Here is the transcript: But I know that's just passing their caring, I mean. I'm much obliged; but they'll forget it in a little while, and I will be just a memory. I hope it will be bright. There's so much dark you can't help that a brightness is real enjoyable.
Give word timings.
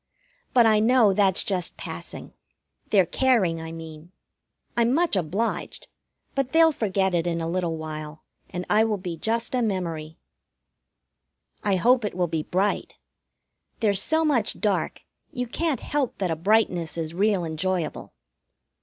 But 0.55 0.65
I 0.65 0.79
know 0.79 1.13
that's 1.13 1.43
just 1.43 1.77
passing 1.77 2.33
their 2.89 3.05
caring, 3.05 3.61
I 3.61 3.71
mean. 3.71 4.11
I'm 4.75 4.95
much 4.95 5.15
obliged; 5.15 5.87
but 6.33 6.53
they'll 6.53 6.71
forget 6.71 7.13
it 7.13 7.27
in 7.27 7.39
a 7.39 7.47
little 7.47 7.77
while, 7.77 8.23
and 8.49 8.65
I 8.67 8.83
will 8.83 8.97
be 8.97 9.15
just 9.15 9.53
a 9.53 9.61
memory. 9.61 10.17
I 11.63 11.75
hope 11.75 12.03
it 12.03 12.15
will 12.15 12.25
be 12.25 12.41
bright. 12.41 12.97
There's 13.79 14.01
so 14.01 14.25
much 14.25 14.59
dark 14.59 15.05
you 15.31 15.45
can't 15.45 15.81
help 15.81 16.17
that 16.17 16.31
a 16.31 16.35
brightness 16.35 16.97
is 16.97 17.13
real 17.13 17.45
enjoyable. 17.45 18.15